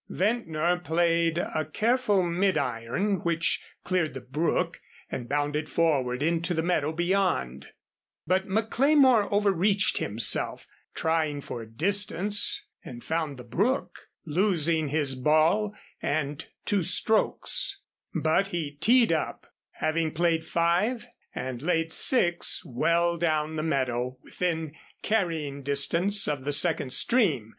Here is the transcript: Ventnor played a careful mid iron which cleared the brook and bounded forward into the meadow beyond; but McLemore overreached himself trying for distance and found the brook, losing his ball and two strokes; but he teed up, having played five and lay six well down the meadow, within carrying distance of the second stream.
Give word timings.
Ventnor 0.09 0.79
played 0.79 1.37
a 1.37 1.63
careful 1.63 2.23
mid 2.23 2.57
iron 2.57 3.17
which 3.19 3.61
cleared 3.83 4.15
the 4.15 4.19
brook 4.21 4.81
and 5.11 5.29
bounded 5.29 5.69
forward 5.69 6.23
into 6.23 6.55
the 6.55 6.63
meadow 6.63 6.91
beyond; 6.91 7.67
but 8.25 8.47
McLemore 8.47 9.31
overreached 9.31 9.99
himself 9.99 10.65
trying 10.95 11.39
for 11.39 11.67
distance 11.67 12.65
and 12.83 13.03
found 13.03 13.37
the 13.37 13.43
brook, 13.43 14.07
losing 14.25 14.87
his 14.87 15.13
ball 15.13 15.75
and 16.01 16.47
two 16.65 16.81
strokes; 16.81 17.81
but 18.15 18.47
he 18.47 18.71
teed 18.71 19.11
up, 19.11 19.45
having 19.73 20.11
played 20.11 20.47
five 20.47 21.07
and 21.35 21.61
lay 21.61 21.87
six 21.89 22.63
well 22.65 23.17
down 23.17 23.55
the 23.55 23.61
meadow, 23.61 24.17
within 24.23 24.75
carrying 25.03 25.61
distance 25.61 26.27
of 26.27 26.43
the 26.43 26.51
second 26.51 26.91
stream. 26.91 27.49